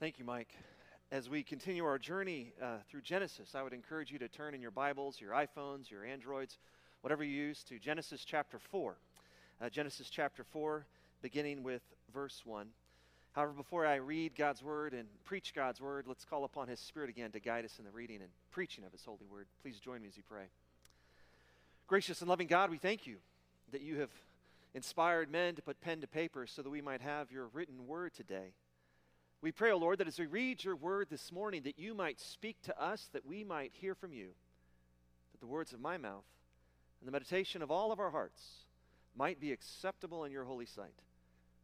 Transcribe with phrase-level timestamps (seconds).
[0.00, 0.54] Thank you, Mike.
[1.12, 4.62] As we continue our journey uh, through Genesis, I would encourage you to turn in
[4.62, 6.56] your Bibles, your iPhones, your Androids,
[7.02, 8.96] whatever you use, to Genesis chapter 4.
[9.60, 10.86] Uh, Genesis chapter 4,
[11.20, 11.82] beginning with
[12.14, 12.68] verse 1.
[13.32, 17.10] However, before I read God's word and preach God's word, let's call upon His Spirit
[17.10, 19.48] again to guide us in the reading and preaching of His holy word.
[19.60, 20.44] Please join me as we pray.
[21.86, 23.18] Gracious and loving God, we thank you
[23.70, 24.10] that you have
[24.72, 28.14] inspired men to put pen to paper so that we might have your written word
[28.14, 28.54] today.
[29.42, 31.94] We pray, O oh Lord, that as we read your word this morning, that you
[31.94, 34.28] might speak to us, that we might hear from you,
[35.32, 36.24] that the words of my mouth
[37.00, 38.42] and the meditation of all of our hearts
[39.16, 40.92] might be acceptable in your holy sight.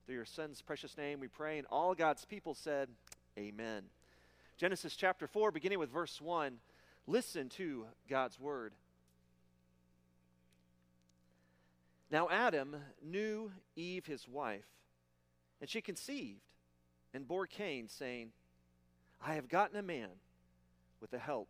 [0.06, 2.88] Through your Son's precious name we pray, and all God's people said,
[3.38, 3.82] Amen.
[4.56, 6.56] Genesis chapter 4, beginning with verse 1,
[7.06, 8.72] listen to God's word.
[12.10, 14.64] Now Adam knew Eve, his wife,
[15.60, 16.45] and she conceived
[17.14, 18.30] and bore Cain, saying,
[19.24, 20.10] I have gotten a man
[21.00, 21.48] with the help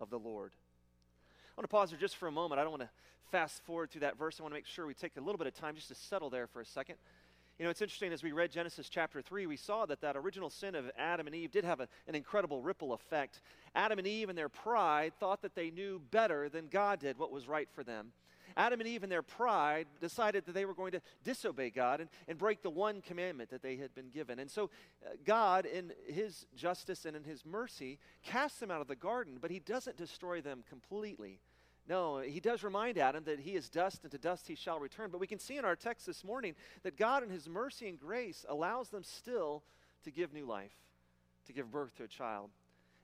[0.00, 0.52] of the Lord.
[0.52, 2.60] I want to pause there just for a moment.
[2.60, 2.90] I don't want to
[3.30, 4.38] fast forward through that verse.
[4.38, 6.30] I want to make sure we take a little bit of time just to settle
[6.30, 6.96] there for a second.
[7.58, 10.48] You know, it's interesting as we read Genesis chapter 3, we saw that that original
[10.48, 13.40] sin of Adam and Eve did have a, an incredible ripple effect.
[13.74, 17.32] Adam and Eve, in their pride, thought that they knew better than God did what
[17.32, 18.12] was right for them.
[18.58, 22.10] Adam and Eve, in their pride, decided that they were going to disobey God and,
[22.26, 24.40] and break the one commandment that they had been given.
[24.40, 24.70] And so,
[25.06, 29.38] uh, God, in His justice and in His mercy, casts them out of the garden,
[29.40, 31.40] but He doesn't destroy them completely.
[31.88, 35.10] No, he does remind Adam that he is dust, and to dust he shall return.
[35.10, 37.98] But we can see in our text this morning that God, in his mercy and
[37.98, 39.62] grace, allows them still
[40.04, 40.74] to give new life,
[41.46, 42.50] to give birth to a child.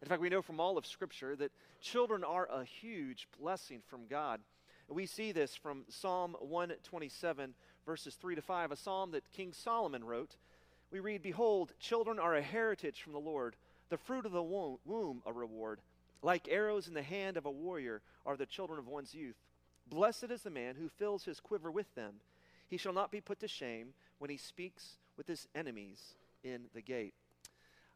[0.02, 4.06] In fact, we know from all of Scripture that children are a huge blessing from
[4.06, 4.40] God.
[4.88, 7.54] We see this from Psalm 127,
[7.86, 10.36] verses 3 to 5, a psalm that King Solomon wrote.
[10.90, 13.56] We read, Behold, children are a heritage from the Lord,
[13.88, 15.80] the fruit of the womb a reward.
[16.22, 19.36] Like arrows in the hand of a warrior are the children of one's youth.
[19.86, 22.14] Blessed is the man who fills his quiver with them.
[22.68, 23.88] He shall not be put to shame
[24.18, 27.14] when he speaks with his enemies in the gate.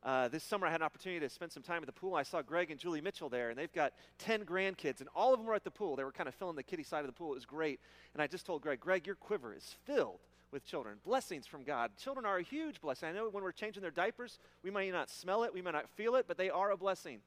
[0.03, 2.15] Uh, this summer, I had an opportunity to spend some time at the pool.
[2.15, 5.41] I saw Greg and Julie Mitchell there, and they've got 10 grandkids, and all of
[5.41, 5.97] them were at the pool.
[5.97, 7.33] They were kind of filling the kiddie side of the pool.
[7.33, 7.81] It was great.
[8.15, 10.21] And I just told Greg, Greg, your quiver is filled
[10.53, 10.99] with children.
[11.05, 11.91] Blessings from God.
[11.97, 13.09] Children are a huge blessing.
[13.09, 15.91] I know when we're changing their diapers, we might not smell it, we might not
[15.91, 17.21] feel it, but they are a blessing.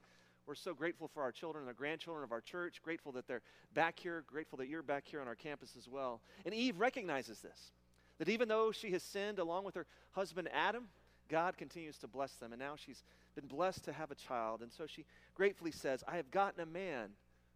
[0.47, 3.43] We're so grateful for our children and the grandchildren of our church, grateful that they're
[3.73, 6.21] back here, grateful that you're back here on our campus as well.
[6.45, 7.71] And Eve recognizes this
[8.17, 10.89] that even though she has sinned along with her husband Adam,
[11.31, 12.51] God continues to bless them.
[12.51, 13.03] And now she's
[13.35, 14.61] been blessed to have a child.
[14.61, 17.11] And so she gratefully says, I have gotten a man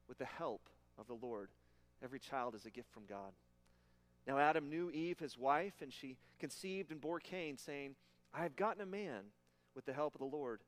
[0.07, 1.49] with the help of the Lord.
[2.03, 3.33] Every child is a gift from God.
[4.25, 7.95] Now Adam knew Eve, his wife, and she conceived and bore Cain, saying,
[8.33, 9.23] I have gotten a man
[9.75, 10.61] with the help of the Lord.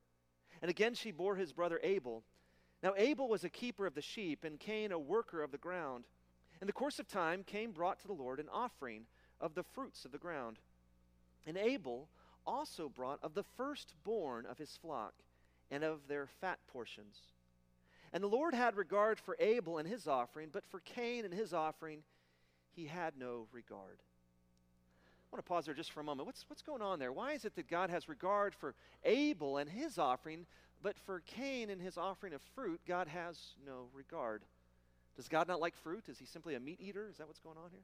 [0.62, 2.24] And again she bore his brother Abel.
[2.84, 6.04] Now Abel was a keeper of the sheep, and Cain a worker of the ground.
[6.62, 9.04] In the course of time, Cain brought to the Lord an offering
[9.40, 10.58] of the fruits of the ground.
[11.46, 12.10] And Abel
[12.48, 15.14] also brought of the firstborn of his flock
[15.70, 17.18] and of their fat portions.
[18.14, 21.54] And the Lord had regard for Abel and his offering, but for Cain and his
[21.54, 22.04] offering
[22.76, 24.00] he had no regard.
[24.00, 26.26] I want to pause there just for a moment.
[26.26, 27.12] What's, what's going on there?
[27.12, 30.46] Why is it that God has regard for Abel and his offering,
[30.82, 34.44] but for Cain and his offering of fruit, God has no regard?
[35.18, 36.06] Does God not like fruit?
[36.08, 37.10] Is he simply a meat eater?
[37.10, 37.82] Is that what's going on here?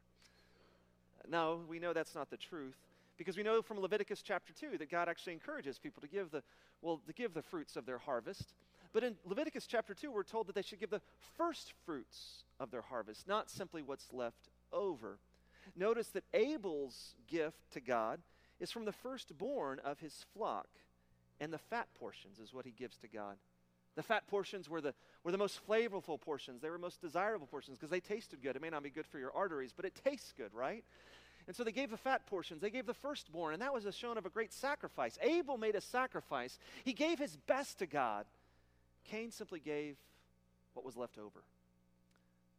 [1.29, 2.77] No, we know that's not the truth.
[3.17, 6.41] Because we know from Leviticus chapter 2 that God actually encourages people to give the,
[6.81, 8.53] well, to give the fruits of their harvest.
[8.91, 11.01] But in Leviticus chapter 2, we're told that they should give the
[11.37, 15.17] first fruits of their harvest, not simply what's left over.
[15.75, 18.19] Notice that Abel's gift to God
[18.59, 20.67] is from the firstborn of his flock,
[21.39, 23.37] and the fat portions is what he gives to God.
[23.95, 24.93] The fat portions were the,
[25.23, 26.61] were the most flavorful portions.
[26.61, 28.55] They were most desirable portions because they tasted good.
[28.55, 30.83] It may not be good for your arteries, but it tastes good, right?
[31.47, 33.91] And so they gave the fat portions, they gave the firstborn, and that was a
[33.91, 35.17] shown of a great sacrifice.
[35.21, 38.25] Abel made a sacrifice, he gave his best to God.
[39.03, 39.97] Cain simply gave
[40.73, 41.43] what was left over.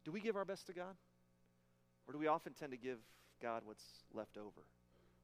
[0.03, 0.95] Do we give our best to God?
[2.07, 2.99] Or do we often tend to give
[3.41, 3.83] God what's
[4.13, 4.61] left over,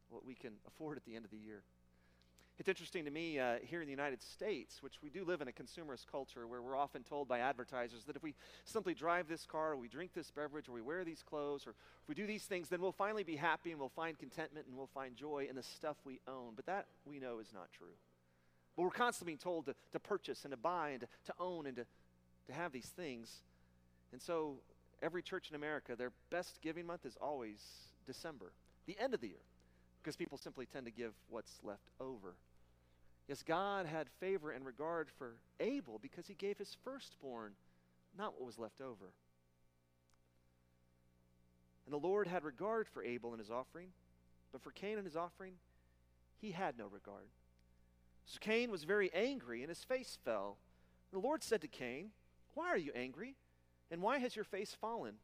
[0.09, 1.61] what we can afford at the end of the year?
[2.59, 5.47] It's interesting to me uh, here in the United States, which we do live in
[5.47, 9.45] a consumerist culture where we're often told by advertisers that if we simply drive this
[9.45, 12.27] car, or we drink this beverage, or we wear these clothes, or if we do
[12.27, 15.47] these things, then we'll finally be happy and we'll find contentment and we'll find joy
[15.49, 16.53] in the stuff we own.
[16.55, 17.95] But that we know is not true.
[18.75, 21.65] But we're constantly being told to, to purchase and to buy and to, to own
[21.65, 21.85] and to,
[22.47, 23.41] to have these things.
[24.11, 24.57] And so
[25.01, 27.59] every church in America, their best giving month is always
[28.05, 28.51] December,
[28.85, 29.45] the end of the year,
[30.01, 32.35] because people simply tend to give what's left over.
[33.27, 37.53] Yes, God had favor and regard for Abel because he gave his firstborn,
[38.17, 39.13] not what was left over.
[41.85, 43.89] And the Lord had regard for Abel and his offering,
[44.51, 45.53] but for Cain and his offering,
[46.39, 47.27] he had no regard.
[48.25, 50.57] So Cain was very angry, and his face fell.
[51.11, 52.11] The Lord said to Cain,
[52.53, 53.35] Why are you angry?
[53.89, 55.15] And why has your face fallen?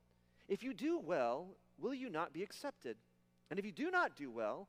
[0.48, 1.48] If you do well,
[1.80, 2.98] will you not be accepted?
[3.50, 4.68] And if you do not do well,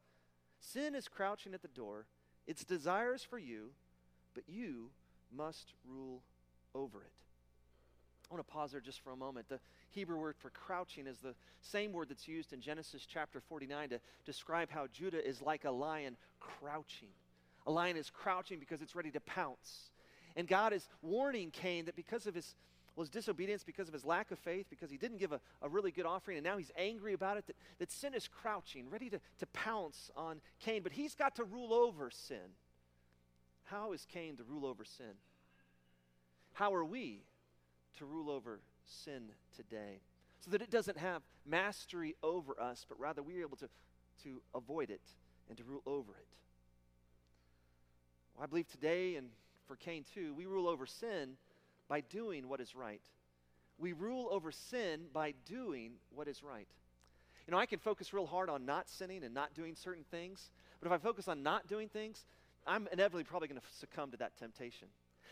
[0.61, 2.07] sin is crouching at the door.
[2.47, 3.71] Its desires for you,
[4.35, 4.91] but you
[5.35, 6.23] must rule
[6.75, 7.13] over it.
[8.31, 9.49] I want to pause there just for a moment.
[9.49, 9.61] The
[9.91, 14.01] Hebrew word for crouching is the same word that's used in Genesis chapter 49 to
[14.27, 17.09] describe how Judah is like a lion crouching.
[17.67, 19.91] A lion is crouching because it's ready to pounce.
[20.37, 22.55] And God is warning Cain that because of his,
[22.99, 25.93] well, disobedience, because of his lack of faith, because he didn't give a, a really
[25.93, 29.21] good offering, and now he's angry about it, that, that sin is crouching, ready to,
[29.39, 30.83] to pounce on Cain.
[30.83, 32.57] But he's got to rule over sin.
[33.67, 35.15] How is Cain to rule over sin?
[36.55, 37.23] How are we
[37.99, 40.01] to rule over sin today
[40.41, 43.69] so that it doesn't have mastery over us, but rather we are able to,
[44.25, 45.03] to avoid it
[45.49, 46.27] and to rule over it.
[48.35, 49.29] Well, I believe today, and
[49.69, 51.37] for Cain too, we rule over sin
[51.89, 53.03] by doing what is right.
[53.79, 56.69] We rule over sin by doing what is right.
[57.47, 60.51] You know, I can focus real hard on not sinning and not doing certain things,
[60.81, 62.27] but if I focus on not doing things,
[62.67, 64.89] I'm inevitably probably going to succumb to that temptation.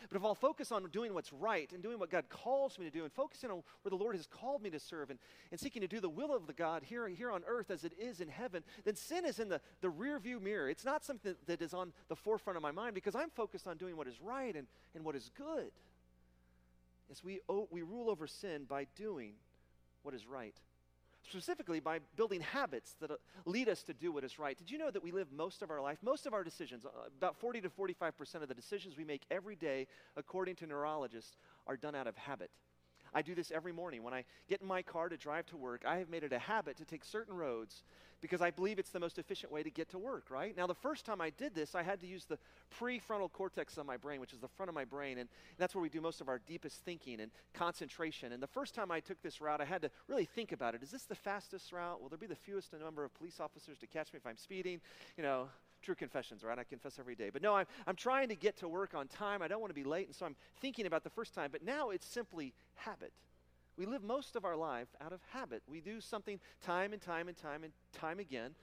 [0.09, 2.91] But if I'll focus on doing what's right and doing what God calls me to
[2.91, 5.19] do and focusing on where the Lord has called me to serve and,
[5.51, 7.93] and seeking to do the will of the God here, here on earth as it
[7.99, 10.69] is in heaven, then sin is in the, the rear view mirror.
[10.69, 13.77] It's not something that, is on the forefront of my mind because I'm focused on
[13.77, 15.71] doing what is right and, and what is good.
[17.09, 17.39] Yes, we,
[17.71, 19.33] we rule over sin by doing
[20.03, 20.55] what is right
[21.29, 23.15] specifically by building habits that uh,
[23.45, 24.57] lead us to do what is right.
[24.57, 26.89] Did you know that we live most of our life, most of our decisions, uh,
[27.17, 31.77] about 40 to 45% of the decisions we make every day, according to neurologists, are
[31.77, 32.49] done out of habit?
[33.17, 34.03] I do this every morning.
[34.03, 36.37] When I get in my car to drive to work, I have made it a
[36.37, 37.81] habit to take certain roads
[38.21, 40.55] because I believe it's the most efficient way to get to work, right?
[40.55, 42.37] Now, the first time I did this, I had to use the
[42.79, 45.81] prefrontal cortex of my brain, which is the front of my brain, and that's where
[45.81, 48.33] we do most of our deepest thinking and concentration.
[48.33, 50.83] And the first time I took this route, I had to really think about it.
[50.83, 51.99] Is this the fastest route?
[51.99, 54.79] Will there be the fewest number of police officers to catch me if I'm speeding?
[55.17, 55.47] You know,
[55.81, 56.57] true confessions, right?
[56.57, 57.29] I confess every day.
[57.31, 59.41] But no, I'm, I'm trying to get to work on time.
[59.41, 61.49] I don't want to be late, and so I'm thinking about the first time.
[61.51, 63.13] But now it's simply habit.
[63.77, 65.61] We live most of our life out of habit.
[65.67, 68.55] We do something time and time and time and time again.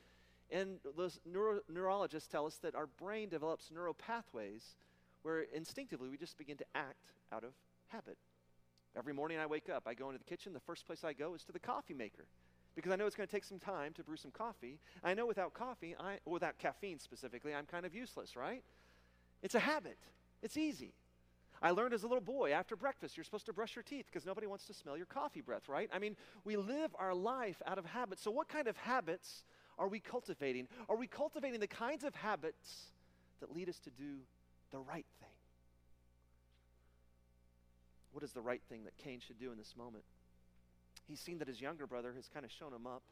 [0.50, 4.76] And those neuro- neurologists tell us that our brain develops neural pathways
[5.22, 7.52] where instinctively we just begin to act out of
[7.88, 8.18] habit.
[8.96, 10.52] Every morning I wake up, I go into the kitchen.
[10.52, 12.26] The first place I go is to the coffee maker
[12.74, 14.78] because I know it's going to take some time to brew some coffee.
[15.02, 18.62] I know without coffee, I, without caffeine specifically, I'm kind of useless, right?
[19.42, 19.98] It's a habit.
[20.42, 20.94] It's easy.
[21.62, 24.26] I learned as a little boy after breakfast, you're supposed to brush your teeth because
[24.26, 25.88] nobody wants to smell your coffee breath, right?
[25.92, 28.22] I mean, we live our life out of habits.
[28.22, 29.44] So, what kind of habits
[29.78, 30.68] are we cultivating?
[30.88, 32.90] Are we cultivating the kinds of habits
[33.40, 34.18] that lead us to do
[34.72, 35.28] the right thing?
[38.12, 40.04] What is the right thing that Cain should do in this moment?
[41.08, 43.02] He's seen that his younger brother has kind of shown him up,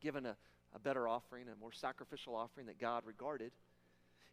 [0.00, 0.36] given a,
[0.74, 3.52] a better offering, a more sacrificial offering that God regarded.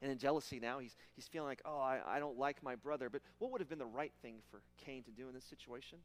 [0.01, 3.09] And in jealousy now, he's, he's feeling like, oh, I, I don't like my brother.
[3.09, 5.99] But what would have been the right thing for Cain to do in this situation?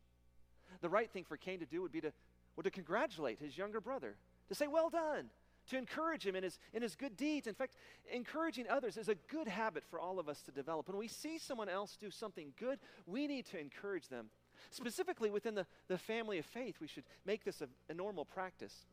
[0.80, 2.12] The right thing for Cain to do would be to,
[2.56, 4.14] well, to congratulate his younger brother,
[4.48, 5.26] to say, well done,
[5.68, 7.46] to encourage him in his, in his good deeds.
[7.46, 7.74] In fact,
[8.12, 10.88] encouraging others is a good habit for all of us to develop.
[10.88, 14.30] When we see someone else do something good, we need to encourage them.
[14.70, 18.86] Specifically within the, the family of faith, we should make this a, a normal practice.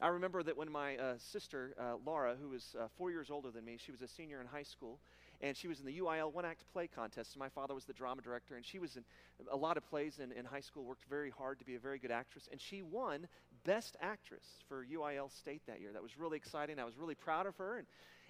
[0.00, 3.50] I remember that when my uh, sister, uh, Laura, who was uh, four years older
[3.50, 4.98] than me, she was a senior in high school,
[5.40, 7.32] and she was in the UIL one act play contest.
[7.32, 9.04] And my father was the drama director, and she was in
[9.50, 11.98] a lot of plays in, in high school, worked very hard to be a very
[11.98, 13.26] good actress, and she won
[13.66, 15.92] Best Actress for UIL State that year.
[15.92, 16.78] That was really exciting.
[16.78, 17.86] I was really proud of her, and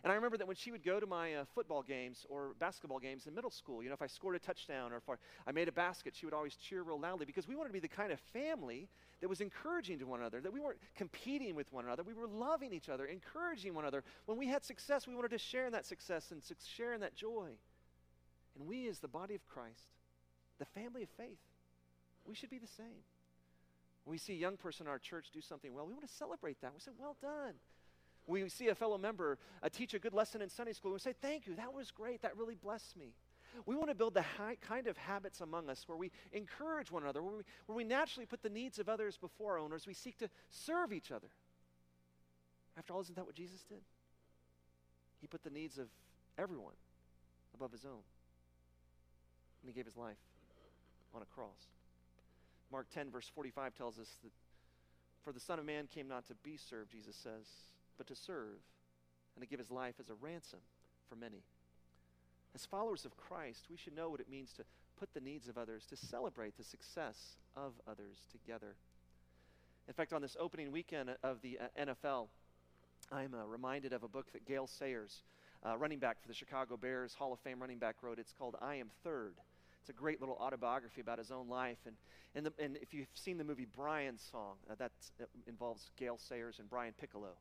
[0.06, 3.00] and I remember that when she would go to my uh, football games or basketball
[3.00, 5.02] games in middle school, you know, if I scored a touchdown or if
[5.46, 7.80] I made a basket, she would always cheer real loudly because we wanted to be
[7.80, 8.88] the kind of family
[9.20, 12.02] that was encouraging to one another, that we weren't competing with one another.
[12.02, 14.04] We were loving each other, encouraging one another.
[14.26, 16.40] When we had success, we wanted to share in that success and
[16.76, 17.48] share in that joy.
[18.56, 19.88] And we, as the body of Christ,
[20.58, 21.40] the family of faith,
[22.26, 23.02] we should be the same.
[24.06, 26.14] When we see a young person in our church do something well, we want to
[26.14, 26.72] celebrate that.
[26.72, 27.54] We say, well done
[28.26, 31.14] we see a fellow member uh, teach a good lesson in Sunday school, we say,
[31.20, 33.14] Thank you, that was great, that really blessed me.
[33.64, 37.04] We want to build the high, kind of habits among us where we encourage one
[37.04, 39.86] another, where we, where we naturally put the needs of others before our own, as
[39.86, 41.28] we seek to serve each other.
[42.76, 43.80] After all, isn't that what Jesus did?
[45.22, 45.88] He put the needs of
[46.36, 46.74] everyone
[47.54, 48.02] above his own.
[49.62, 50.18] And he gave his life
[51.14, 51.70] on a cross.
[52.70, 54.32] Mark 10, verse 45 tells us that
[55.24, 57.46] for the Son of Man came not to be served, Jesus says,
[57.98, 58.58] but to serve
[59.34, 60.60] and to give his life as a ransom
[61.08, 61.42] for many.
[62.54, 64.64] As followers of Christ, we should know what it means to
[64.98, 68.76] put the needs of others, to celebrate the success of others together.
[69.88, 72.28] In fact, on this opening weekend of the uh, NFL,
[73.12, 75.22] I'm uh, reminded of a book that Gale Sayers,
[75.64, 78.18] uh, running back for the Chicago Bears, Hall of Fame running back, wrote.
[78.18, 79.34] It's called I Am Third.
[79.86, 81.78] It's a great little autobiography about his own life.
[81.86, 81.94] And,
[82.34, 84.90] and, the, and if you've seen the movie Brian's Song, uh, that
[85.46, 87.36] involves Gale Sayers and Brian Piccolo.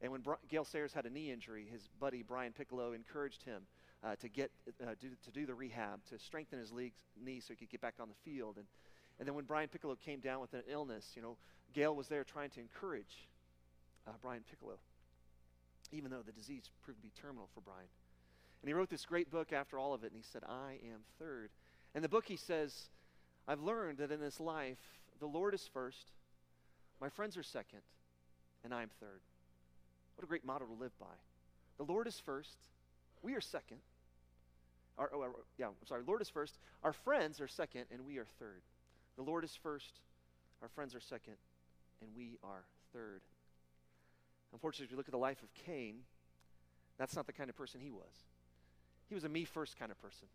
[0.00, 3.62] And when Bri- Gale Sayers had a knee injury, his buddy Brian Piccolo encouraged him
[4.04, 7.56] uh, to get uh, do, to do the rehab to strengthen his knee so he
[7.56, 8.58] could get back on the field.
[8.58, 8.66] And
[9.18, 11.36] and then when Brian Piccolo came down with an illness, you know,
[11.74, 13.26] Gale was there trying to encourage
[14.06, 14.78] uh, Brian Piccolo,
[15.90, 17.88] even though the disease proved to be terminal for Brian.
[18.62, 21.00] And he wrote this great book after all of it, and he said, "I am
[21.18, 21.50] third."
[21.94, 22.90] In the book, he says,
[23.46, 24.78] "I've learned that in this life,
[25.18, 26.12] the Lord is first,
[27.00, 27.82] my friends are second,
[28.62, 29.20] and I am third."
[30.16, 31.14] What a great motto to live by.
[31.76, 32.58] The Lord is first,
[33.22, 33.78] we are second.
[34.98, 36.58] Our, oh, yeah, I'm sorry, Lord is first.
[36.82, 38.62] Our friends are second, and we are third.
[39.16, 40.00] The Lord is first,
[40.60, 41.36] our friends are second,
[42.00, 43.22] and we are third.
[44.52, 46.00] Unfortunately, if you look at the life of Cain,
[46.96, 48.26] that's not the kind of person he was.
[49.08, 50.26] He was a me first kind of person.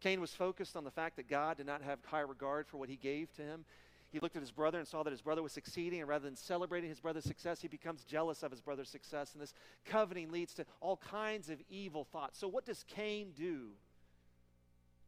[0.00, 2.88] Cain was focused on the fact that God did not have high regard for what
[2.88, 3.64] he gave to him.
[4.10, 6.36] He looked at his brother and saw that his brother was succeeding, and rather than
[6.36, 9.34] celebrating his brother's success, he becomes jealous of his brother's success.
[9.34, 9.54] And this
[9.84, 12.38] coveting leads to all kinds of evil thoughts.
[12.38, 13.68] So, what does Cain do?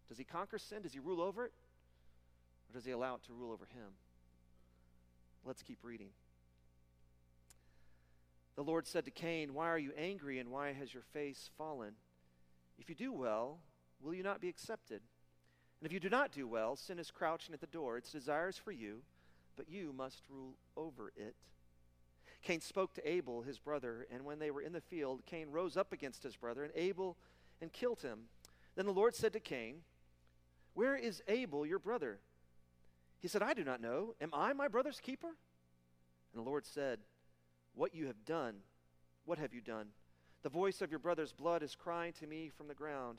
[0.09, 0.83] Does he conquer sin?
[0.83, 1.53] Does he rule over it?
[2.71, 3.89] Or does he allow it to rule over him?
[5.45, 6.11] Let's keep reading.
[8.55, 11.95] The Lord said to Cain, Why are you angry, and why has your face fallen?
[12.79, 13.59] If you do well,
[14.03, 15.01] will you not be accepted?
[15.81, 17.97] And if you do not do well, sin is crouching at the door.
[17.97, 19.03] Its desires for you,
[19.57, 21.35] but you must rule over it.
[22.43, 25.77] Cain spoke to Abel, his brother, and when they were in the field, Cain rose
[25.77, 27.17] up against his brother, and Abel
[27.61, 28.25] and killed him.
[28.75, 29.83] Then the Lord said to Cain,
[30.75, 32.19] Where is Abel, your brother?
[33.21, 34.15] He said, I do not know.
[34.21, 35.29] Am I my brother's keeper?
[36.33, 36.99] And the Lord said,
[37.75, 38.57] What you have done,
[39.25, 39.89] what have you done?
[40.43, 43.19] The voice of your brother's blood is crying to me from the ground.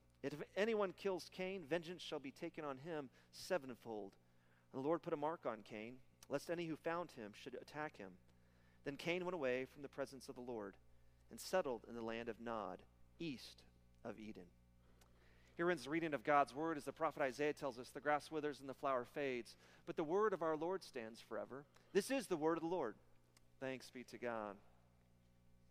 [0.23, 4.11] If anyone kills Cain, vengeance shall be taken on him sevenfold.
[4.73, 5.95] And the Lord put a mark on Cain,
[6.29, 8.11] lest any who found him should attack him.
[8.85, 10.75] Then Cain went away from the presence of the Lord
[11.29, 12.79] and settled in the land of Nod,
[13.19, 13.63] east
[14.03, 14.45] of Eden.
[15.57, 18.31] Here ends the reading of God's word as the prophet Isaiah tells us the grass
[18.31, 21.65] withers and the flower fades, but the word of our Lord stands forever.
[21.93, 22.95] This is the word of the Lord.
[23.59, 24.55] Thanks be to God.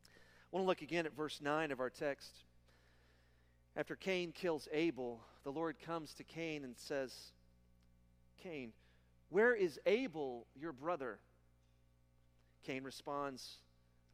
[0.04, 2.45] I want to look again at verse 9 of our text.
[3.77, 7.33] After Cain kills Abel, the Lord comes to Cain and says,
[8.43, 8.73] Cain,
[9.29, 11.19] where is Abel, your brother?
[12.65, 13.59] Cain responds,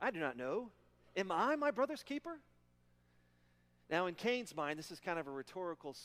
[0.00, 0.70] I do not know.
[1.16, 2.38] Am I my brother's keeper?
[3.88, 5.96] Now, in Cain's mind, this is kind of a rhetorical,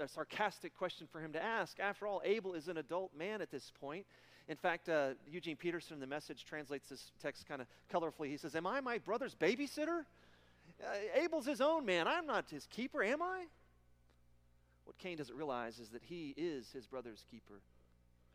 [0.00, 1.78] a sarcastic question for him to ask.
[1.78, 4.04] After all, Abel is an adult man at this point.
[4.48, 8.28] In fact, uh, Eugene Peterson in the message translates this text kind of colorfully.
[8.28, 10.04] He says, Am I my brother's babysitter?
[10.82, 12.08] Uh, Abel's his own man.
[12.08, 13.44] I'm not his keeper, am I?
[14.84, 17.60] What Cain doesn't realize is that he is his brother's keeper.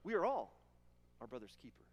[0.03, 0.53] We are all
[1.19, 1.83] our brother's keeper.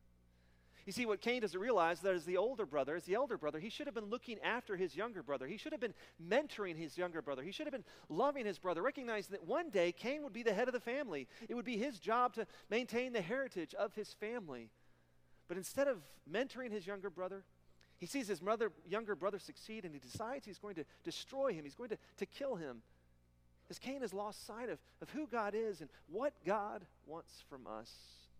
[0.84, 3.60] You see, what Cain doesn't realize that as the older brother, as the elder brother,
[3.60, 5.46] he should have been looking after his younger brother.
[5.46, 7.42] He should have been mentoring his younger brother.
[7.42, 10.52] He should have been loving his brother, recognizing that one day Cain would be the
[10.52, 11.28] head of the family.
[11.48, 14.70] It would be his job to maintain the heritage of his family.
[15.46, 15.98] But instead of
[16.30, 17.44] mentoring his younger brother,
[18.02, 21.62] he sees his mother, younger brother succeed and he decides he's going to destroy him.
[21.62, 22.82] He's going to, to kill him.
[23.70, 27.64] As Cain has lost sight of, of who God is and what God wants from
[27.64, 27.92] us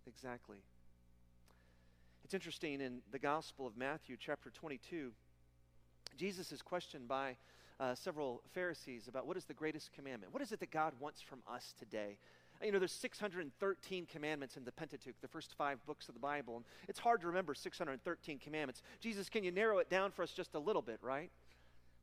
[0.08, 0.56] exactly.
[2.24, 5.12] It's interesting in the Gospel of Matthew, chapter 22,
[6.16, 7.36] Jesus is questioned by
[7.78, 10.34] uh, several Pharisees about what is the greatest commandment?
[10.34, 12.18] What is it that God wants from us today?
[12.62, 16.56] You know, there's 613 commandments in the Pentateuch, the first five books of the Bible.
[16.56, 18.82] And it's hard to remember 613 commandments.
[19.00, 21.30] Jesus, can you narrow it down for us just a little bit, right?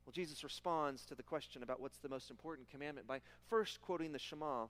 [0.06, 4.12] Well, Jesus responds to the question about what's the most important commandment by first quoting
[4.12, 4.66] the Shema,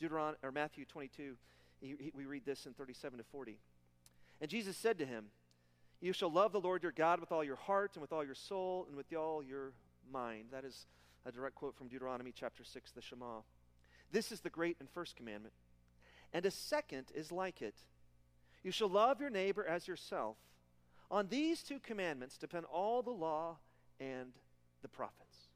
[0.00, 1.36] Deuteron- or Matthew 22.
[1.80, 3.56] He, he, we read this in 37 to 40.
[4.40, 5.26] And Jesus said to him,
[6.00, 8.34] You shall love the Lord your God with all your heart and with all your
[8.34, 9.72] soul and with all your
[10.12, 10.46] mind.
[10.52, 10.86] That is
[11.24, 13.40] a direct quote from Deuteronomy chapter 6, the Shema.
[14.12, 15.54] This is the great and first commandment.
[16.32, 17.74] And a second is like it
[18.62, 20.36] You shall love your neighbor as yourself.
[21.10, 23.56] On these two commandments depend all the law
[23.98, 24.32] and
[24.82, 25.48] the prophets.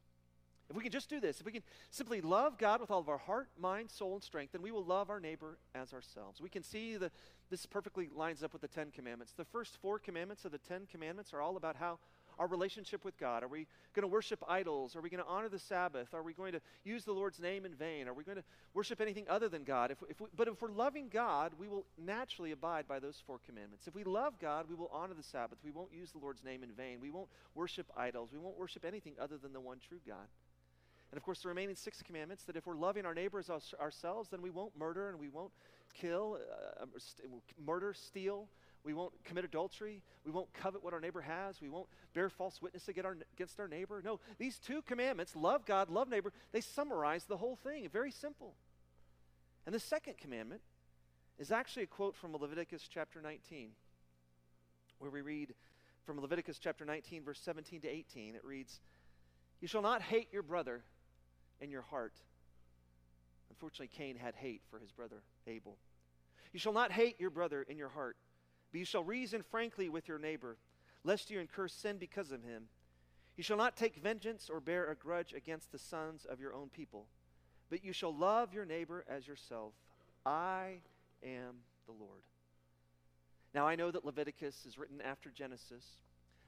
[0.71, 3.09] If we can just do this, if we can simply love God with all of
[3.09, 6.41] our heart, mind, soul, and strength, then we will love our neighbor as ourselves.
[6.41, 7.13] We can see that
[7.51, 9.35] this perfectly lines up with the Ten Commandments.
[9.37, 11.99] The first four commandments of the Ten Commandments are all about how
[12.39, 13.43] our relationship with God.
[13.43, 14.97] Are we going to worship idols?
[14.97, 16.13] Are we going to honor the Sabbath?
[16.15, 18.09] Are we going to use the Lord's name in vain?
[18.09, 19.91] Are we going to worship anything other than God?
[19.91, 23.39] If, if we, but if we're loving God, we will naturally abide by those four
[23.47, 23.87] commandments.
[23.87, 25.59] If we love God, we will honor the Sabbath.
[25.65, 26.99] We won't use the Lord's name in vain.
[27.01, 28.31] We won't worship idols.
[28.33, 30.27] We won't worship anything other than the one true God.
[31.11, 33.49] And of course, the remaining six commandments that if we're loving our neighbors
[33.81, 35.53] ourselves, then we won't murder and we won't
[35.95, 36.39] kill,
[36.79, 37.31] uh, um, st-
[37.65, 38.49] murder, steal,
[38.85, 40.03] we won't commit adultery.
[40.25, 41.61] We won't covet what our neighbor has.
[41.61, 44.03] We won't bear false witness against our neighbor.
[44.05, 47.89] No, these two commandments, love God, love neighbor, they summarize the whole thing.
[47.89, 48.55] Very simple.
[49.65, 50.61] And the second commandment
[51.39, 53.71] is actually a quote from Leviticus chapter 19,
[54.99, 55.55] where we read
[56.05, 58.35] from Leviticus chapter 19, verse 17 to 18.
[58.35, 58.81] It reads,
[59.61, 60.83] You shall not hate your brother
[61.61, 62.13] in your heart.
[63.49, 65.79] Unfortunately, Cain had hate for his brother Abel.
[66.53, 68.17] You shall not hate your brother in your heart.
[68.75, 70.57] But you shall reason frankly with your neighbor,
[71.05, 72.65] lest you incur sin because of him.
[73.37, 76.71] You shall not take vengeance or bear a grudge against the sons of your own
[76.71, 77.07] people,
[77.71, 79.75] but you shall love your neighbor as yourself.
[80.27, 80.81] I
[81.23, 82.25] am the Lord.
[83.55, 85.87] Now, I know that Leviticus is written after Genesis,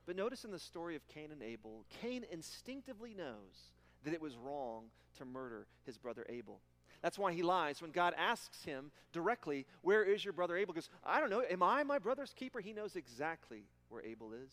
[0.05, 3.71] but notice in the story of Cain and Abel, Cain instinctively knows
[4.03, 4.87] that it was wrong
[5.19, 6.61] to murder his brother Abel.
[7.03, 7.83] That's why he lies.
[7.83, 10.75] When God asks him directly, Where is your brother Abel?
[10.75, 11.43] Because I don't know.
[11.49, 12.61] Am I my brother's keeper?
[12.61, 14.53] He knows exactly where Abel is.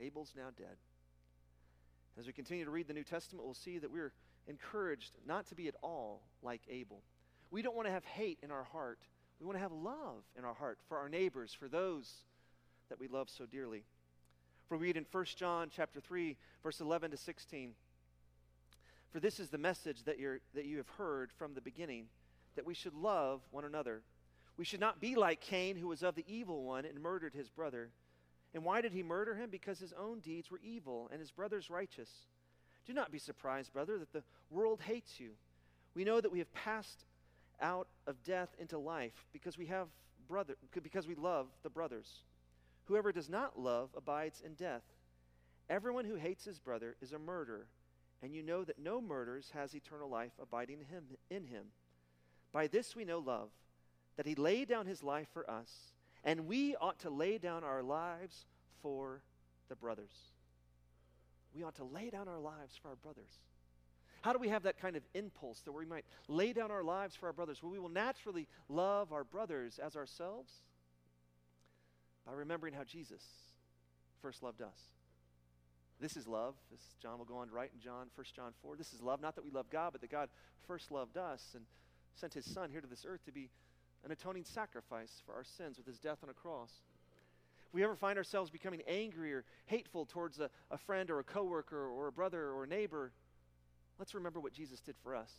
[0.00, 0.76] Abel's now dead.
[2.18, 4.12] As we continue to read the New Testament, we'll see that we're
[4.46, 7.02] encouraged not to be at all like Abel.
[7.50, 8.98] We don't want to have hate in our heart.
[9.40, 12.24] We want to have love in our heart for our neighbors, for those
[12.88, 13.84] that we love so dearly.
[14.68, 17.72] For we read in 1 John chapter 3, verse 11 to 16.
[19.12, 22.06] For this is the message that, you're, that you have heard from the beginning,
[22.54, 24.02] that we should love one another.
[24.56, 27.48] We should not be like Cain, who was of the evil one and murdered his
[27.48, 27.90] brother.
[28.54, 29.50] And why did he murder him?
[29.50, 32.10] Because his own deeds were evil and his brother's righteous.
[32.86, 35.30] Do not be surprised, brother, that the world hates you.
[35.94, 37.04] We know that we have passed
[37.60, 39.88] out of death into life because we have
[40.28, 42.22] brother because we love the brothers.
[42.84, 44.82] Whoever does not love abides in death.
[45.68, 47.66] Everyone who hates his brother is a murderer
[48.22, 51.66] and you know that no murders has eternal life abiding in him, in him.
[52.52, 53.50] By this we know love,
[54.16, 55.70] that he laid down his life for us,
[56.24, 58.46] and we ought to lay down our lives
[58.82, 59.22] for
[59.68, 60.12] the brothers.
[61.54, 63.40] We ought to lay down our lives for our brothers.
[64.22, 67.16] How do we have that kind of impulse that we might lay down our lives
[67.16, 67.62] for our brothers?
[67.62, 70.52] Well, we will naturally love our brothers as ourselves
[72.26, 73.22] by remembering how Jesus
[74.20, 74.78] first loved us.
[76.00, 78.74] This is love, as John will go on to write in John, 1 John 4.
[78.76, 80.30] This is love, not that we love God, but that God
[80.66, 81.64] first loved us and
[82.14, 83.50] sent his Son here to this earth to be
[84.04, 86.72] an atoning sacrifice for our sins with his death on a cross.
[87.68, 91.24] If we ever find ourselves becoming angry or hateful towards a, a friend or a
[91.24, 93.12] coworker or a brother or a neighbor,
[93.98, 95.32] let's remember what Jesus did for us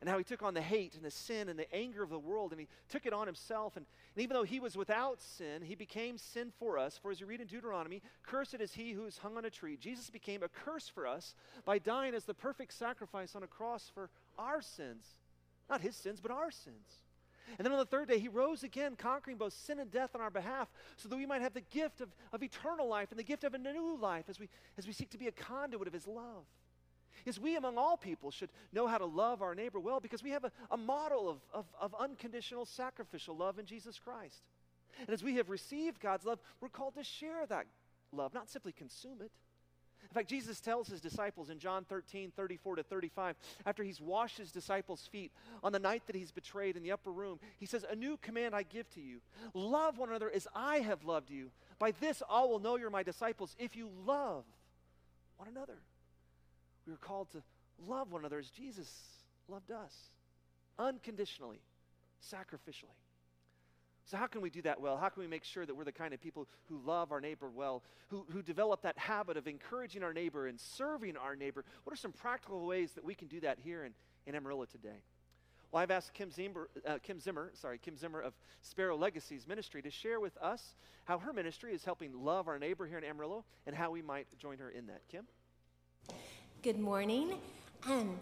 [0.00, 2.18] and how he took on the hate and the sin and the anger of the
[2.18, 3.76] world and he took it on himself.
[3.76, 6.98] And, and even though he was without sin, he became sin for us.
[6.98, 9.76] For as you read in Deuteronomy, cursed is he who is hung on a tree.
[9.76, 13.90] Jesus became a curse for us by dying as the perfect sacrifice on a cross
[13.92, 15.16] for our sins.
[15.70, 17.00] Not his sins, but our sins.
[17.58, 20.20] And then on the third day, he rose again, conquering both sin and death on
[20.20, 23.24] our behalf, so that we might have the gift of, of eternal life and the
[23.24, 25.92] gift of a new life as we, as we seek to be a conduit of
[25.92, 26.44] his love
[27.24, 30.30] is we among all people should know how to love our neighbor well because we
[30.30, 34.42] have a, a model of, of, of unconditional sacrificial love in Jesus Christ.
[35.00, 37.66] And as we have received God's love, we're called to share that
[38.12, 39.30] love, not simply consume it.
[40.10, 44.38] In fact, Jesus tells his disciples in John 13, 34 to 35, after he's washed
[44.38, 47.84] his disciples' feet on the night that he's betrayed in the upper room, he says,
[47.88, 49.20] A new command I give to you
[49.54, 51.50] love one another as I have loved you.
[51.78, 54.44] By this all will know you're my disciples if you love
[55.36, 55.78] one another.
[56.86, 57.42] We are called to
[57.86, 58.88] love one another as Jesus
[59.48, 59.92] loved us,
[60.78, 61.60] unconditionally,
[62.22, 62.98] sacrificially.
[64.06, 64.98] So, how can we do that well?
[64.98, 67.48] How can we make sure that we're the kind of people who love our neighbor
[67.48, 71.64] well, who, who develop that habit of encouraging our neighbor and serving our neighbor?
[71.84, 73.94] What are some practical ways that we can do that here in,
[74.26, 75.02] in Amarillo today?
[75.72, 79.80] Well, I've asked Kim Zimmer, uh, Kim Zimmer, sorry, Kim Zimmer of Sparrow Legacies Ministry
[79.82, 83.44] to share with us how her ministry is helping love our neighbor here in Amarillo
[83.66, 85.00] and how we might join her in that.
[85.08, 85.24] Kim?
[86.64, 87.34] Good morning.
[87.86, 88.18] Um,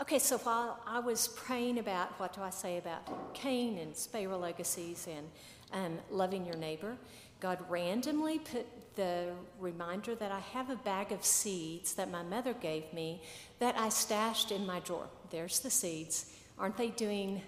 [0.00, 4.38] okay, so while I was praying about what do I say about Cain and Sparrow
[4.38, 5.26] Legacies and
[5.72, 6.96] um, loving your neighbor,
[7.40, 12.52] God randomly put the reminder that I have a bag of seeds that my mother
[12.52, 13.22] gave me
[13.58, 15.08] that I stashed in my drawer.
[15.30, 16.32] There's the seeds.
[16.60, 17.42] Aren't they doing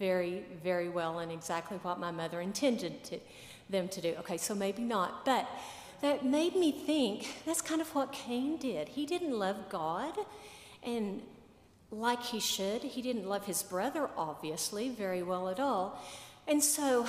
[0.00, 3.20] very, very well and exactly what my mother intended to,
[3.68, 4.16] them to do?
[4.18, 5.24] Okay, so maybe not.
[5.24, 5.48] But
[6.02, 8.88] that made me think that's kind of what Cain did.
[8.88, 10.14] He didn't love God
[10.82, 11.22] and
[11.90, 12.82] like he should.
[12.82, 16.02] He didn't love his brother, obviously, very well at all.
[16.46, 17.06] And so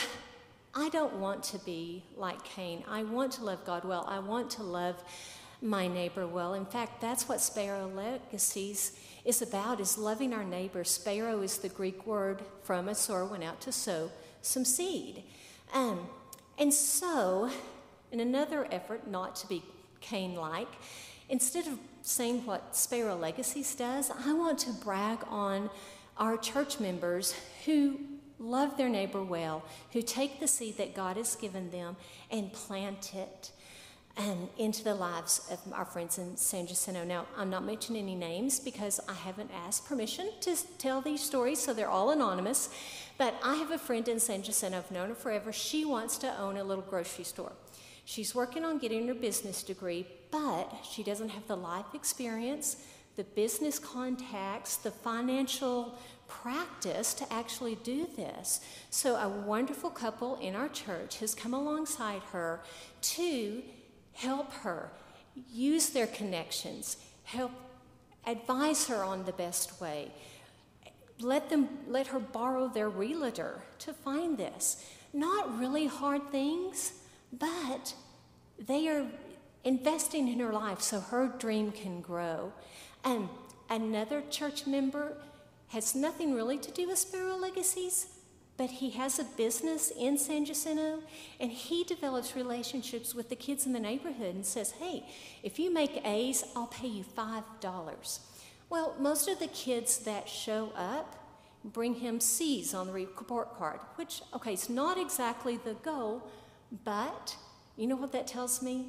[0.73, 2.83] I don't want to be like Cain.
[2.87, 4.05] I want to love God well.
[4.07, 5.03] I want to love
[5.61, 6.55] my neighbor well.
[6.55, 10.83] In fact, that's what Sparrow Legacies is about is loving our neighbor.
[10.83, 15.23] Sparrow is the Greek word from a sower went out to sow some seed.
[15.73, 16.07] Um,
[16.57, 17.51] and so,
[18.11, 19.63] in another effort not to be
[19.99, 20.69] Cain like,
[21.29, 25.69] instead of saying what Sparrow Legacies does, I want to brag on
[26.17, 27.99] our church members who
[28.39, 31.95] love their neighbor well, who take the seed that God has given them
[32.29, 33.51] and plant it
[34.17, 37.03] and into the lives of our friends in San Jacinto.
[37.05, 41.59] Now, I'm not mentioning any names because I haven't asked permission to tell these stories,
[41.59, 42.69] so they're all anonymous.
[43.17, 45.53] But I have a friend in San Jacinto, I've known her forever.
[45.53, 47.53] She wants to own a little grocery store.
[48.05, 52.77] She's working on getting her business degree, but she doesn't have the life experience,
[53.15, 58.61] the business contacts, the financial practice to actually do this.
[58.89, 62.61] So, a wonderful couple in our church has come alongside her
[63.01, 63.61] to
[64.13, 64.91] help her,
[65.51, 67.51] use their connections, help
[68.25, 70.11] advise her on the best way.
[71.19, 74.85] Let them let her borrow their realtor to find this.
[75.13, 76.93] Not really hard things,
[77.31, 77.93] but
[78.59, 79.05] they are
[79.63, 82.51] investing in her life so her dream can grow.
[83.03, 83.29] And
[83.69, 85.17] another church member
[85.69, 88.07] has nothing really to do with Sparrow Legacies,
[88.57, 91.01] but he has a business in San Jacinto
[91.39, 95.05] and he develops relationships with the kids in the neighborhood and says, Hey,
[95.41, 98.19] if you make A's, I'll pay you $5.
[98.69, 101.15] Well, most of the kids that show up
[101.63, 106.27] bring him C's on the report card, which, okay, it's not exactly the goal,
[106.83, 107.35] but
[107.75, 108.87] you know what that tells me?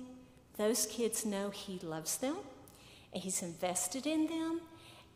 [0.56, 2.36] Those kids know he loves them
[3.12, 4.60] and he's invested in them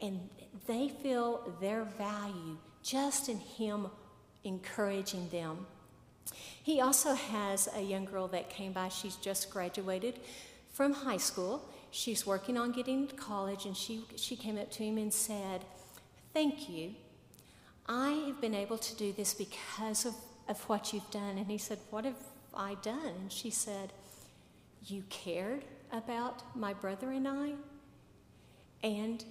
[0.00, 0.28] and
[0.66, 3.88] they feel their value just in him
[4.44, 5.66] encouraging them.
[6.62, 8.88] He also has a young girl that came by.
[8.88, 10.18] She's just graduated
[10.72, 11.68] from high school.
[11.90, 15.64] She's working on getting to college, and she, she came up to him and said,
[16.34, 16.94] Thank you.
[17.88, 20.14] I have been able to do this because of,
[20.48, 21.38] of what you've done.
[21.38, 22.16] And he said, What have
[22.56, 23.14] I done?
[23.20, 23.92] And she said,
[24.84, 27.52] You cared about my brother and I,
[28.82, 29.24] and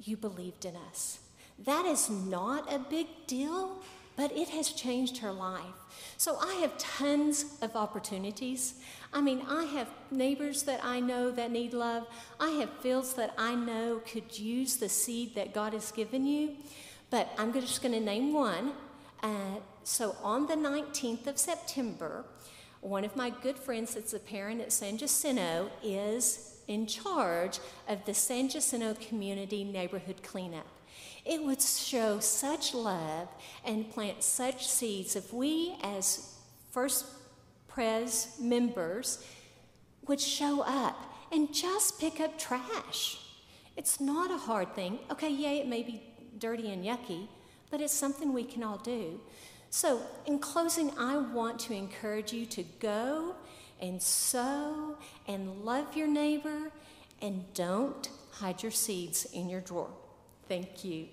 [0.00, 1.20] you believed in us.
[1.64, 3.82] That is not a big deal
[4.16, 5.62] but it has changed her life.
[6.16, 8.74] So I have tons of opportunities.
[9.12, 12.06] I mean, I have neighbors that I know that need love.
[12.38, 16.56] I have fields that I know could use the seed that God has given you.
[17.10, 18.72] But I'm just going to name one.
[19.22, 22.24] Uh, so on the 19th of September,
[22.82, 28.04] one of my good friends that's a parent at San Jacinto is in charge of
[28.04, 30.66] the San Jacinto Community Neighborhood Cleanup.
[31.24, 33.28] It would show such love
[33.64, 36.34] and plant such seeds if we, as
[36.72, 37.06] First
[37.68, 39.24] Pres members,
[40.08, 43.18] would show up and just pick up trash.
[43.76, 44.98] It's not a hard thing.
[45.08, 46.02] Okay, yeah, it may be
[46.36, 47.28] dirty and yucky,
[47.70, 49.20] but it's something we can all do.
[49.74, 53.34] So, in closing, I want to encourage you to go
[53.80, 56.70] and sow and love your neighbor
[57.22, 59.88] and don't hide your seeds in your drawer.
[60.46, 61.08] Thank you.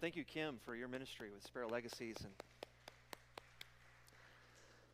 [0.00, 2.32] Thank you, Kim, for your ministry with Sparrow Legacies and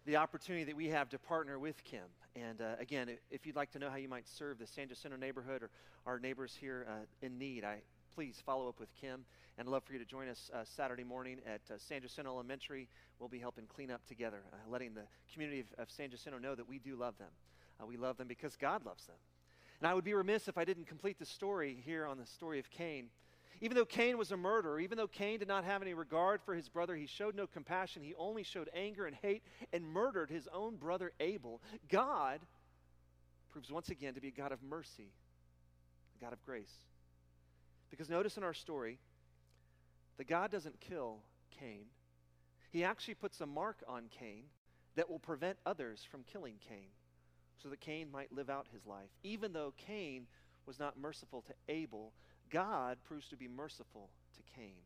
[0.07, 2.07] the opportunity that we have to partner with Kim.
[2.35, 5.16] And uh, again, if you'd like to know how you might serve the San Jacinto
[5.16, 5.70] neighborhood or
[6.05, 6.94] our neighbors here uh,
[7.25, 7.77] in need, I
[8.16, 9.26] please follow up with Kim.
[9.59, 12.31] And I'd love for you to join us uh, Saturday morning at uh, San Jacinto
[12.31, 12.88] Elementary.
[13.18, 15.02] We'll be helping clean up together, uh, letting the
[15.35, 17.29] community of, of, San Jacinto know that we do love them.
[17.79, 19.16] Uh, we love them because God loves them.
[19.81, 22.59] And I would be remiss if I didn't complete the story here on the story
[22.59, 23.11] of Cain
[23.61, 26.55] Even though Cain was a murderer, even though Cain did not have any regard for
[26.55, 28.02] his brother, he showed no compassion.
[28.02, 29.42] He only showed anger and hate
[29.74, 31.61] and murdered his own brother Abel.
[31.90, 32.40] God
[33.52, 35.11] proves once again to be a God of mercy,
[36.18, 36.72] a God of grace.
[37.90, 38.99] Because notice in our story
[40.18, 41.18] that God doesn't kill
[41.59, 41.87] Cain,
[42.70, 44.44] He actually puts a mark on Cain
[44.96, 46.88] that will prevent others from killing Cain
[47.62, 49.11] so that Cain might live out his life.
[49.22, 50.27] Even though Cain
[50.66, 52.12] was not merciful to Abel,
[52.51, 54.77] God proves to be merciful to Cain.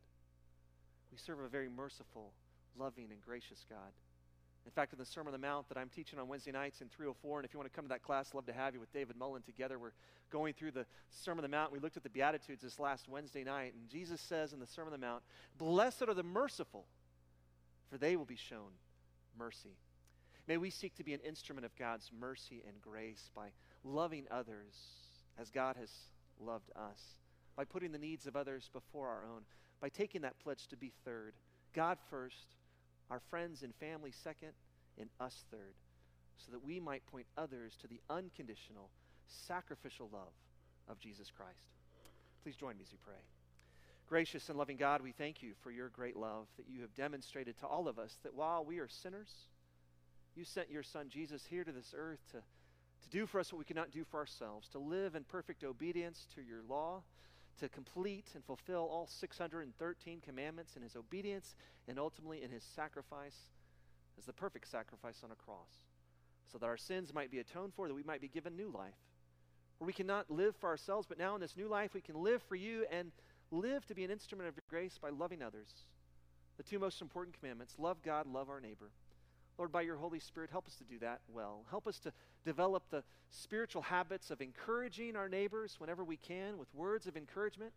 [1.11, 2.33] We serve a very merciful,
[2.79, 3.93] loving, and gracious God.
[4.67, 6.89] In fact, in the Sermon on the Mount that I'm teaching on Wednesday nights in
[6.89, 8.93] 304, and if you want to come to that class, love to have you with
[8.93, 9.79] David Mullen together.
[9.79, 9.93] We're
[10.31, 11.73] going through the Sermon on the Mount.
[11.73, 14.93] We looked at the Beatitudes this last Wednesday night, and Jesus says in the Sermon
[14.93, 15.23] on the Mount,
[15.57, 16.85] Blessed are the merciful,
[17.89, 18.73] for they will be shown
[19.39, 19.77] mercy.
[20.47, 23.49] May we seek to be an instrument of God's mercy and grace by
[23.83, 24.75] loving others
[25.39, 25.91] as God has
[26.39, 27.17] loved us,
[27.57, 29.43] by putting the needs of others before our own,
[29.81, 31.35] by taking that pledge to be third,
[31.73, 32.57] God first,
[33.11, 34.53] our friends and family second,
[34.99, 35.75] and us third,
[36.39, 38.91] so that we might point others to the unconditional,
[39.27, 40.33] sacrificial love
[40.89, 41.69] of Jesus Christ.
[42.43, 43.21] Please join me as we pray.
[44.09, 47.59] Gracious and loving God, we thank you for your great love that you have demonstrated
[47.61, 49.31] to all of us that while we are sinners,
[50.35, 53.59] you sent your Son Jesus here to this earth to, to do for us what
[53.59, 57.03] we could not do for ourselves, to live in perfect obedience to your law,
[57.61, 61.55] to complete and fulfill all 613 commandments in his obedience,
[61.89, 63.37] and ultimately in his sacrifice
[64.19, 65.85] as the perfect sacrifice on a cross,
[66.51, 68.95] so that our sins might be atoned for, that we might be given new life.
[69.79, 72.43] Where we cannot live for ourselves, but now in this new life we can live
[72.43, 73.13] for you and
[73.51, 75.69] live to be an instrument of your grace by loving others.
[76.59, 78.91] The two most important commandments love God, love our neighbor.
[79.61, 81.67] Lord, by your Holy Spirit, help us to do that well.
[81.69, 82.15] Help us to
[82.47, 87.75] develop the spiritual habits of encouraging our neighbors whenever we can with words of encouragement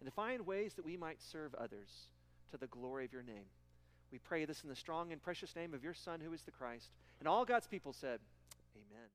[0.00, 2.10] and to find ways that we might serve others
[2.50, 3.46] to the glory of your name.
[4.12, 6.50] We pray this in the strong and precious name of your Son, who is the
[6.50, 6.90] Christ.
[7.20, 8.20] And all God's people said,
[8.76, 9.08] Amen.